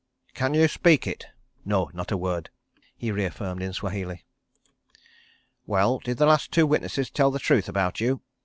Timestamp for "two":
6.51-6.65